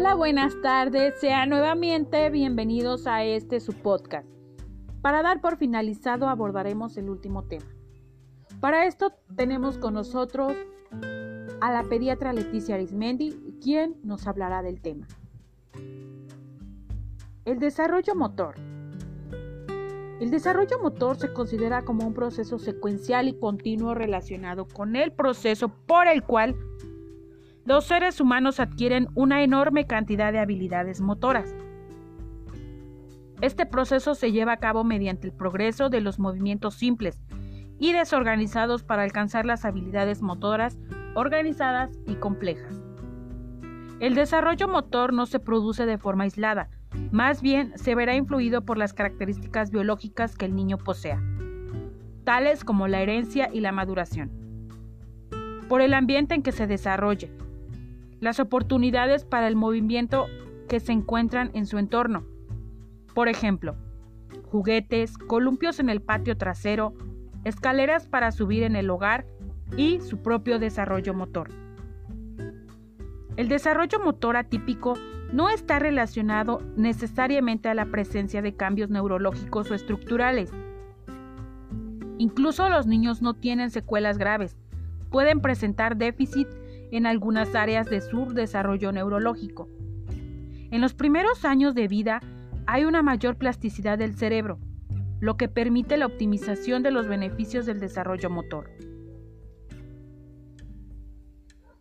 Hola, 0.00 0.14
buenas 0.14 0.58
tardes. 0.62 1.20
Sean 1.20 1.50
nuevamente 1.50 2.30
bienvenidos 2.30 3.06
a 3.06 3.22
este 3.22 3.60
su 3.60 3.74
podcast. 3.74 4.26
Para 5.02 5.22
dar 5.22 5.42
por 5.42 5.58
finalizado 5.58 6.26
abordaremos 6.26 6.96
el 6.96 7.10
último 7.10 7.42
tema. 7.42 7.66
Para 8.60 8.86
esto 8.86 9.12
tenemos 9.36 9.76
con 9.76 9.92
nosotros 9.92 10.54
a 11.60 11.70
la 11.70 11.82
pediatra 11.82 12.32
Leticia 12.32 12.76
Arismendi, 12.76 13.58
quien 13.62 13.94
nos 14.02 14.26
hablará 14.26 14.62
del 14.62 14.80
tema. 14.80 15.06
El 17.44 17.58
desarrollo 17.58 18.14
motor. 18.14 18.54
El 20.18 20.30
desarrollo 20.30 20.78
motor 20.80 21.18
se 21.18 21.30
considera 21.34 21.82
como 21.82 22.06
un 22.06 22.14
proceso 22.14 22.58
secuencial 22.58 23.28
y 23.28 23.38
continuo 23.38 23.94
relacionado 23.94 24.66
con 24.66 24.96
el 24.96 25.12
proceso 25.12 25.68
por 25.68 26.08
el 26.08 26.22
cual 26.22 26.56
los 27.64 27.84
seres 27.84 28.20
humanos 28.20 28.58
adquieren 28.58 29.08
una 29.14 29.42
enorme 29.42 29.86
cantidad 29.86 30.32
de 30.32 30.38
habilidades 30.38 31.00
motoras. 31.00 31.54
Este 33.40 33.66
proceso 33.66 34.14
se 34.14 34.32
lleva 34.32 34.52
a 34.52 34.58
cabo 34.58 34.84
mediante 34.84 35.26
el 35.26 35.32
progreso 35.32 35.88
de 35.88 36.00
los 36.00 36.18
movimientos 36.18 36.74
simples 36.74 37.20
y 37.78 37.92
desorganizados 37.92 38.82
para 38.82 39.02
alcanzar 39.02 39.46
las 39.46 39.64
habilidades 39.64 40.20
motoras 40.20 40.78
organizadas 41.14 41.90
y 42.06 42.14
complejas. 42.14 42.82
El 44.00 44.14
desarrollo 44.14 44.68
motor 44.68 45.12
no 45.12 45.26
se 45.26 45.40
produce 45.40 45.86
de 45.86 45.98
forma 45.98 46.24
aislada, 46.24 46.68
más 47.10 47.42
bien 47.42 47.72
se 47.76 47.94
verá 47.94 48.14
influido 48.14 48.64
por 48.64 48.78
las 48.78 48.92
características 48.92 49.70
biológicas 49.70 50.36
que 50.36 50.46
el 50.46 50.54
niño 50.54 50.78
posea, 50.78 51.22
tales 52.24 52.64
como 52.64 52.88
la 52.88 53.00
herencia 53.00 53.50
y 53.52 53.60
la 53.60 53.72
maduración, 53.72 54.30
por 55.68 55.82
el 55.82 55.94
ambiente 55.94 56.34
en 56.34 56.42
que 56.42 56.52
se 56.52 56.66
desarrolle, 56.66 57.30
las 58.20 58.38
oportunidades 58.40 59.24
para 59.24 59.48
el 59.48 59.56
movimiento 59.56 60.26
que 60.68 60.80
se 60.80 60.92
encuentran 60.92 61.50
en 61.54 61.66
su 61.66 61.78
entorno. 61.78 62.24
Por 63.14 63.28
ejemplo, 63.28 63.74
juguetes, 64.50 65.18
columpios 65.18 65.80
en 65.80 65.88
el 65.88 66.00
patio 66.00 66.36
trasero, 66.36 66.94
escaleras 67.44 68.06
para 68.06 68.30
subir 68.30 68.62
en 68.62 68.76
el 68.76 68.90
hogar 68.90 69.26
y 69.76 70.00
su 70.00 70.22
propio 70.22 70.58
desarrollo 70.58 71.14
motor. 71.14 71.50
El 73.36 73.48
desarrollo 73.48 74.00
motor 74.00 74.36
atípico 74.36 74.94
no 75.32 75.48
está 75.48 75.78
relacionado 75.78 76.60
necesariamente 76.76 77.68
a 77.68 77.74
la 77.74 77.86
presencia 77.86 78.42
de 78.42 78.54
cambios 78.54 78.90
neurológicos 78.90 79.70
o 79.70 79.74
estructurales. 79.74 80.52
Incluso 82.18 82.68
los 82.68 82.86
niños 82.86 83.22
no 83.22 83.34
tienen 83.34 83.70
secuelas 83.70 84.18
graves, 84.18 84.56
pueden 85.10 85.40
presentar 85.40 85.96
déficit 85.96 86.48
en 86.90 87.06
algunas 87.06 87.54
áreas 87.54 87.88
de 87.88 88.00
su 88.00 88.32
desarrollo 88.32 88.92
neurológico. 88.92 89.68
En 90.70 90.80
los 90.80 90.94
primeros 90.94 91.44
años 91.44 91.74
de 91.74 91.88
vida 91.88 92.20
hay 92.66 92.84
una 92.84 93.02
mayor 93.02 93.36
plasticidad 93.36 93.98
del 93.98 94.14
cerebro, 94.14 94.58
lo 95.20 95.36
que 95.36 95.48
permite 95.48 95.96
la 95.96 96.06
optimización 96.06 96.82
de 96.82 96.90
los 96.90 97.08
beneficios 97.08 97.66
del 97.66 97.80
desarrollo 97.80 98.30
motor. 98.30 98.70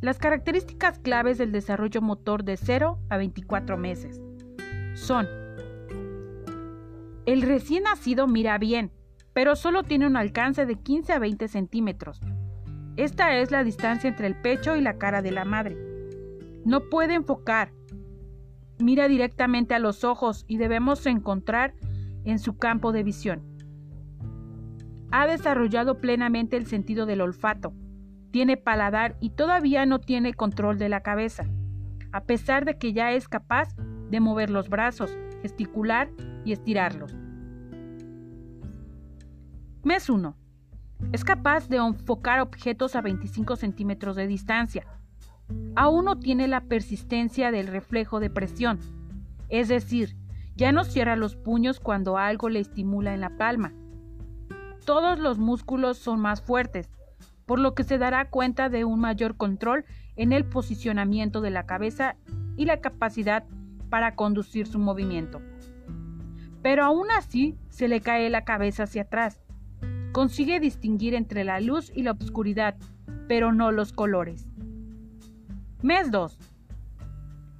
Las 0.00 0.18
características 0.18 0.98
claves 0.98 1.36
del 1.36 1.52
desarrollo 1.52 2.00
motor 2.00 2.42
de 2.42 2.56
0 2.56 2.98
a 3.10 3.16
24 3.18 3.76
meses 3.76 4.20
son 4.94 5.26
el 7.26 7.42
recién 7.42 7.82
nacido 7.84 8.26
mira 8.26 8.56
bien, 8.56 8.90
pero 9.34 9.54
solo 9.56 9.82
tiene 9.82 10.06
un 10.06 10.16
alcance 10.16 10.64
de 10.64 10.76
15 10.76 11.12
a 11.12 11.18
20 11.18 11.48
centímetros, 11.48 12.20
esta 12.96 13.36
es 13.36 13.50
la 13.50 13.64
distancia 13.64 14.08
entre 14.08 14.26
el 14.26 14.36
pecho 14.40 14.76
y 14.76 14.80
la 14.80 14.98
cara 14.98 15.22
de 15.22 15.30
la 15.30 15.44
madre. 15.44 15.76
No 16.64 16.88
puede 16.88 17.14
enfocar. 17.14 17.72
Mira 18.78 19.08
directamente 19.08 19.74
a 19.74 19.78
los 19.78 20.04
ojos 20.04 20.44
y 20.48 20.58
debemos 20.58 21.06
encontrar 21.06 21.74
en 22.24 22.38
su 22.38 22.56
campo 22.58 22.92
de 22.92 23.02
visión. 23.02 23.42
Ha 25.12 25.26
desarrollado 25.26 26.00
plenamente 26.00 26.56
el 26.56 26.66
sentido 26.66 27.06
del 27.06 27.20
olfato. 27.20 27.72
Tiene 28.30 28.56
paladar 28.56 29.16
y 29.20 29.30
todavía 29.30 29.86
no 29.86 29.98
tiene 29.98 30.34
control 30.34 30.78
de 30.78 30.88
la 30.88 31.00
cabeza, 31.00 31.44
a 32.12 32.24
pesar 32.24 32.64
de 32.64 32.78
que 32.78 32.92
ya 32.92 33.12
es 33.12 33.28
capaz 33.28 33.74
de 34.10 34.20
mover 34.20 34.50
los 34.50 34.68
brazos, 34.68 35.16
gesticular 35.42 36.10
y 36.44 36.52
estirarlos. 36.52 37.16
Mes 39.82 40.10
1. 40.10 40.36
Es 41.12 41.24
capaz 41.24 41.68
de 41.68 41.78
enfocar 41.78 42.40
objetos 42.40 42.94
a 42.94 43.00
25 43.00 43.56
centímetros 43.56 44.16
de 44.16 44.26
distancia. 44.26 44.86
Aún 45.74 46.04
no 46.04 46.18
tiene 46.18 46.46
la 46.46 46.60
persistencia 46.62 47.50
del 47.50 47.66
reflejo 47.66 48.20
de 48.20 48.30
presión, 48.30 48.78
es 49.48 49.68
decir, 49.68 50.16
ya 50.54 50.70
no 50.72 50.84
cierra 50.84 51.16
los 51.16 51.34
puños 51.34 51.80
cuando 51.80 52.18
algo 52.18 52.48
le 52.48 52.60
estimula 52.60 53.14
en 53.14 53.20
la 53.20 53.36
palma. 53.36 53.72
Todos 54.84 55.18
los 55.18 55.38
músculos 55.38 55.98
son 55.98 56.20
más 56.20 56.42
fuertes, 56.42 56.90
por 57.46 57.58
lo 57.58 57.74
que 57.74 57.82
se 57.82 57.98
dará 57.98 58.30
cuenta 58.30 58.68
de 58.68 58.84
un 58.84 59.00
mayor 59.00 59.36
control 59.36 59.84
en 60.14 60.32
el 60.32 60.44
posicionamiento 60.44 61.40
de 61.40 61.50
la 61.50 61.66
cabeza 61.66 62.16
y 62.56 62.66
la 62.66 62.80
capacidad 62.80 63.44
para 63.88 64.14
conducir 64.14 64.66
su 64.66 64.78
movimiento. 64.78 65.40
Pero 66.62 66.84
aún 66.84 67.10
así 67.10 67.56
se 67.70 67.88
le 67.88 68.00
cae 68.00 68.30
la 68.30 68.44
cabeza 68.44 68.84
hacia 68.84 69.02
atrás 69.02 69.40
Consigue 70.12 70.58
distinguir 70.58 71.14
entre 71.14 71.44
la 71.44 71.60
luz 71.60 71.92
y 71.94 72.02
la 72.02 72.12
oscuridad, 72.12 72.74
pero 73.28 73.52
no 73.52 73.70
los 73.70 73.92
colores. 73.92 74.48
Mes 75.82 76.10
2. 76.10 76.36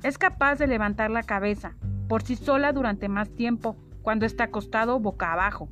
Es 0.02 0.18
capaz 0.18 0.56
de 0.56 0.66
levantar 0.66 1.10
la 1.10 1.22
cabeza 1.22 1.76
por 2.08 2.22
sí 2.22 2.34
sola 2.34 2.72
durante 2.72 3.08
más 3.08 3.30
tiempo 3.30 3.76
cuando 4.02 4.26
está 4.26 4.44
acostado 4.44 4.98
boca 4.98 5.32
abajo. 5.32 5.68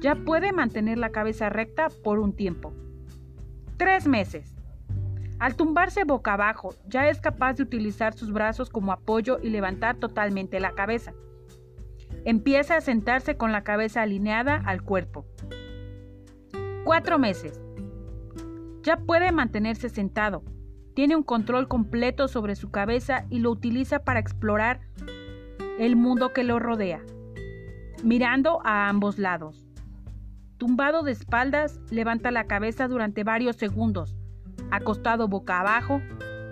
Ya 0.00 0.14
puede 0.14 0.52
mantener 0.52 0.98
la 0.98 1.10
cabeza 1.10 1.48
recta 1.48 1.88
por 2.04 2.20
un 2.20 2.32
tiempo. 2.32 2.72
Tres 3.76 4.06
meses. 4.06 4.54
Al 5.40 5.56
tumbarse 5.56 6.04
boca 6.04 6.34
abajo, 6.34 6.74
ya 6.86 7.08
es 7.08 7.20
capaz 7.20 7.54
de 7.54 7.64
utilizar 7.64 8.14
sus 8.14 8.32
brazos 8.32 8.70
como 8.70 8.92
apoyo 8.92 9.40
y 9.42 9.50
levantar 9.50 9.96
totalmente 9.96 10.60
la 10.60 10.72
cabeza. 10.72 11.12
Empieza 12.24 12.76
a 12.76 12.80
sentarse 12.80 13.36
con 13.36 13.50
la 13.50 13.64
cabeza 13.64 14.02
alineada 14.02 14.62
al 14.64 14.82
cuerpo. 14.82 15.26
Cuatro 16.88 17.18
meses. 17.18 17.60
Ya 18.82 18.96
puede 18.96 19.30
mantenerse 19.30 19.90
sentado. 19.90 20.42
Tiene 20.94 21.16
un 21.16 21.22
control 21.22 21.68
completo 21.68 22.28
sobre 22.28 22.56
su 22.56 22.70
cabeza 22.70 23.26
y 23.28 23.40
lo 23.40 23.50
utiliza 23.50 23.98
para 23.98 24.20
explorar 24.20 24.80
el 25.78 25.96
mundo 25.96 26.32
que 26.32 26.44
lo 26.44 26.58
rodea, 26.58 27.02
mirando 28.02 28.62
a 28.64 28.88
ambos 28.88 29.18
lados. 29.18 29.66
Tumbado 30.56 31.02
de 31.02 31.12
espaldas, 31.12 31.78
levanta 31.90 32.30
la 32.30 32.46
cabeza 32.46 32.88
durante 32.88 33.22
varios 33.22 33.56
segundos. 33.56 34.16
Acostado 34.70 35.28
boca 35.28 35.60
abajo, 35.60 36.00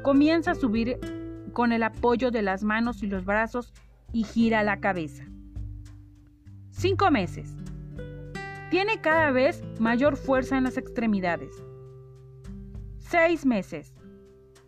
comienza 0.03 0.51
a 0.51 0.55
subir 0.55 0.99
con 1.55 1.73
el 1.73 1.83
apoyo 1.83 2.31
de 2.31 2.43
las 2.43 2.63
manos 2.63 3.03
y 3.03 3.07
los 3.07 3.25
brazos 3.25 3.73
y 4.13 4.25
gira 4.25 4.63
la 4.63 4.81
cabeza. 4.81 5.25
Cinco 6.73 7.11
meses. 7.11 7.57
Tiene 8.77 9.01
cada 9.01 9.31
vez 9.31 9.65
mayor 9.81 10.19
fuerza 10.19 10.59
en 10.59 10.65
las 10.65 10.77
extremidades. 10.77 11.65
6 12.99 13.47
meses. 13.47 13.95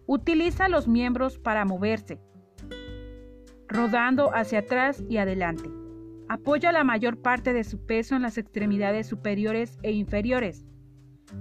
Utiliza 0.07 0.71
los 0.71 0.89
miembros 0.89 1.39
para 1.39 1.67
moverse, 1.67 2.19
rodando 3.69 4.35
hacia 4.35 4.61
atrás 4.61 5.05
y 5.11 5.19
adelante. 5.19 5.69
Apoya 6.27 6.73
la 6.73 6.85
mayor 6.85 7.21
parte 7.21 7.53
de 7.53 7.65
su 7.65 7.85
peso 7.85 8.17
en 8.17 8.23
las 8.23 8.39
extremidades 8.39 9.07
superiores 9.07 9.77
e 9.83 9.93
inferiores. 9.93 10.65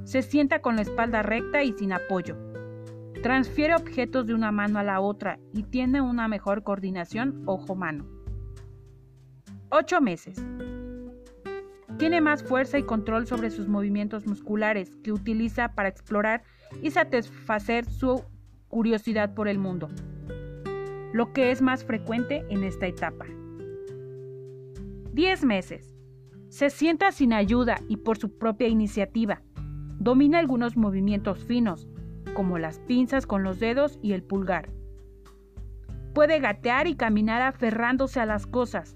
Se 0.03 0.21
sienta 0.21 0.59
con 0.59 0.75
la 0.75 0.81
espalda 0.81 1.21
recta 1.21 1.63
y 1.63 1.71
sin 1.71 1.93
apoyo. 1.93 2.35
Transfiere 3.23 3.75
objetos 3.75 4.27
de 4.27 4.33
una 4.33 4.51
mano 4.51 4.77
a 4.77 4.83
la 4.83 4.99
otra 4.99 5.39
y 5.53 5.63
tiene 5.63 6.01
una 6.01 6.27
mejor 6.27 6.63
coordinación 6.63 7.43
ojo-mano. 7.45 8.05
8 9.69 10.01
meses. 10.01 10.45
Tiene 11.97 12.21
más 12.21 12.43
fuerza 12.43 12.77
y 12.77 12.83
control 12.83 13.25
sobre 13.25 13.49
sus 13.49 13.67
movimientos 13.67 14.27
musculares 14.27 14.95
que 15.03 15.11
utiliza 15.11 15.73
para 15.73 15.89
explorar 15.89 16.43
y 16.83 16.91
satisfacer 16.91 17.85
su 17.85 18.23
curiosidad 18.67 19.33
por 19.33 19.47
el 19.47 19.57
mundo, 19.57 19.89
lo 21.13 21.33
que 21.33 21.49
es 21.49 21.61
más 21.61 21.83
frecuente 21.83 22.45
en 22.49 22.63
esta 22.63 22.85
etapa. 22.85 23.25
10 25.13 25.45
meses. 25.45 25.95
Se 26.49 26.69
sienta 26.69 27.11
sin 27.11 27.33
ayuda 27.33 27.79
y 27.87 27.97
por 27.97 28.19
su 28.19 28.37
propia 28.37 28.67
iniciativa. 28.67 29.41
Domina 29.99 30.37
algunos 30.37 30.77
movimientos 30.77 31.43
finos, 31.43 31.87
como 32.35 32.59
las 32.59 32.77
pinzas 32.79 33.25
con 33.25 33.41
los 33.41 33.59
dedos 33.59 33.97
y 34.03 34.13
el 34.13 34.21
pulgar. 34.21 34.69
Puede 36.13 36.39
gatear 36.39 36.85
y 36.87 36.95
caminar 36.95 37.41
aferrándose 37.41 38.19
a 38.19 38.27
las 38.27 38.45
cosas. 38.45 38.95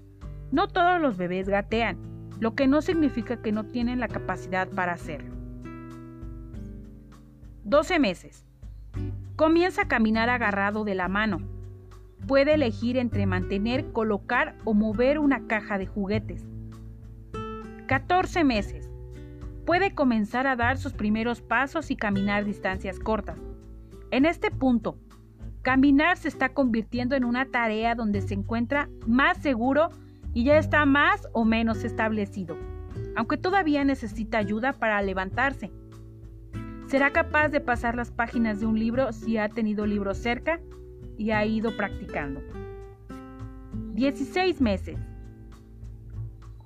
No 0.52 0.68
todos 0.68 1.00
los 1.00 1.16
bebés 1.16 1.48
gatean, 1.48 2.11
lo 2.42 2.56
que 2.56 2.66
no 2.66 2.82
significa 2.82 3.36
que 3.36 3.52
no 3.52 3.66
tienen 3.66 4.00
la 4.00 4.08
capacidad 4.08 4.68
para 4.68 4.94
hacerlo. 4.94 5.32
12 7.62 8.00
meses. 8.00 8.44
Comienza 9.36 9.82
a 9.82 9.88
caminar 9.88 10.28
agarrado 10.28 10.82
de 10.82 10.96
la 10.96 11.06
mano. 11.06 11.38
puede 12.26 12.54
elegir 12.54 12.96
entre 12.96 13.26
mantener, 13.26 13.92
colocar 13.92 14.56
o 14.64 14.74
mover 14.74 15.20
una 15.20 15.46
caja 15.46 15.78
de 15.78 15.86
juguetes. 15.86 16.44
14 17.86 18.42
meses. 18.42 18.90
Puede 19.64 19.94
comenzar 19.94 20.48
a 20.48 20.56
dar 20.56 20.78
sus 20.78 20.94
primeros 20.94 21.42
pasos 21.42 21.92
y 21.92 21.96
caminar 21.96 22.44
distancias 22.44 22.98
cortas. 22.98 23.38
En 24.10 24.24
este 24.24 24.50
punto, 24.50 24.98
caminar 25.62 26.16
se 26.16 26.26
está 26.26 26.48
convirtiendo 26.48 27.14
en 27.14 27.24
una 27.24 27.46
tarea 27.46 27.94
donde 27.94 28.20
se 28.20 28.34
encuentra 28.34 28.88
más 29.06 29.38
seguro 29.38 29.90
y 30.34 30.44
ya 30.44 30.58
está 30.58 30.84
más 30.86 31.28
o 31.32 31.44
menos 31.44 31.84
establecido, 31.84 32.56
aunque 33.16 33.36
todavía 33.36 33.84
necesita 33.84 34.38
ayuda 34.38 34.72
para 34.72 35.02
levantarse. 35.02 35.70
Será 36.86 37.12
capaz 37.12 37.48
de 37.48 37.60
pasar 37.60 37.94
las 37.94 38.10
páginas 38.10 38.60
de 38.60 38.66
un 38.66 38.78
libro 38.78 39.12
si 39.12 39.38
ha 39.38 39.48
tenido 39.48 39.86
libros 39.86 40.18
cerca 40.18 40.60
y 41.16 41.30
ha 41.30 41.44
ido 41.44 41.76
practicando. 41.76 42.42
16 43.94 44.60
meses. 44.60 44.98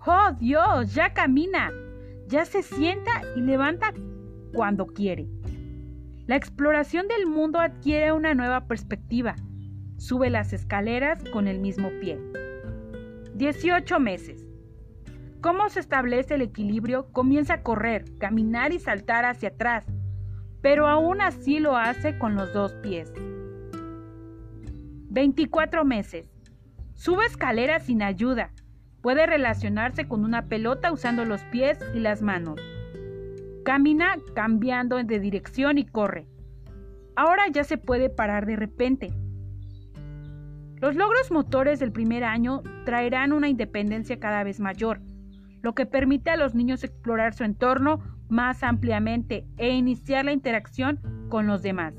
¡Oh 0.05 0.33
Dios! 0.39 0.95
Ya 0.95 1.13
camina, 1.13 1.73
ya 2.29 2.45
se 2.45 2.63
sienta 2.63 3.23
y 3.37 3.41
levanta 3.41 3.93
cuando 4.53 4.87
quiere. 4.87 5.29
La 6.27 6.37
exploración 6.37 7.07
del 7.07 7.27
mundo 7.27 7.61
adquiere 7.61 8.13
una 8.13 8.35
nueva 8.35 8.67
perspectiva. 8.67 9.37
Sube 9.97 10.31
las 10.31 10.53
escaleras 10.53 11.23
con 11.31 11.47
el 11.47 11.61
mismo 11.61 11.91
pie. 12.01 12.19
18 13.37 14.01
meses. 14.01 14.47
¿Cómo 15.43 15.69
se 15.69 15.81
establece 15.81 16.37
el 16.37 16.41
equilibrio? 16.41 17.13
Comienza 17.13 17.55
a 17.55 17.63
correr, 17.63 18.17
caminar 18.17 18.73
y 18.73 18.79
saltar 18.79 19.27
hacia 19.27 19.51
atrás, 19.51 19.85
pero 20.63 20.89
aún 20.89 21.21
así 21.21 21.59
lo 21.59 21.77
hace 21.77 22.19
con 22.19 22.35
los 22.35 22.55
dos 22.55 22.73
pies. 22.77 23.13
24 25.11 25.85
meses. 25.85 26.31
Sube 26.95 27.27
escaleras 27.27 27.85
sin 27.85 28.03
ayuda. 28.03 28.53
Puede 29.03 29.27
relacionarse 29.27 30.09
con 30.09 30.25
una 30.25 30.49
pelota 30.49 30.91
usando 30.91 31.27
los 31.27 31.43
pies 31.45 31.79
y 31.95 32.01
las 32.01 32.23
manos. 32.23 32.59
Camina 33.67 34.17
cambiando 34.35 34.97
de 35.05 35.21
dirección 35.21 35.77
y 35.77 35.85
corre. 35.85 36.27
Ahora 37.17 37.49
ya 37.49 37.65
se 37.65 37.77
puede 37.77 38.09
parar 38.09 38.47
de 38.47 38.57
repente. 38.57 39.13
Los 40.81 40.95
logros 40.95 41.31
motores 41.31 41.81
del 41.81 41.91
primer 41.91 42.23
año 42.25 42.63
traerán 42.85 43.33
una 43.33 43.49
independencia 43.49 44.21
cada 44.21 44.45
vez 44.45 44.61
mayor, 44.61 45.01
lo 45.63 45.75
que 45.75 45.87
permite 45.87 46.31
a 46.31 46.37
los 46.37 46.55
niños 46.55 46.85
explorar 46.85 47.35
su 47.35 47.45
entorno 47.45 48.01
más 48.29 48.63
ampliamente 48.63 49.47
e 49.57 49.71
iniciar 49.71 50.27
la 50.27 50.33
interacción 50.33 51.01
con 51.31 51.47
los 51.47 51.63
demás. 51.63 51.95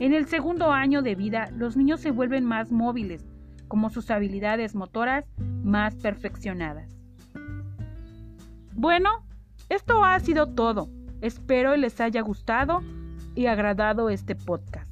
En 0.00 0.12
el 0.12 0.26
segundo 0.26 0.70
año 0.70 1.02
de 1.02 1.14
vida, 1.14 1.50
los 1.56 1.76
niños 1.76 2.00
se 2.00 2.10
vuelven 2.10 2.44
más 2.44 2.70
móviles, 2.70 3.26
como 3.68 3.90
sus 3.90 4.10
habilidades 4.10 4.74
motoras 4.74 5.24
más 5.64 5.96
perfeccionadas. 5.96 6.94
Bueno, 8.74 9.24
esto 9.68 10.04
ha 10.04 10.20
sido 10.20 10.46
todo. 10.54 10.88
Espero 11.20 11.76
les 11.76 12.00
haya 12.00 12.20
gustado 12.20 12.80
y 13.34 13.46
agradado 13.46 14.08
este 14.08 14.36
podcast. 14.36 14.87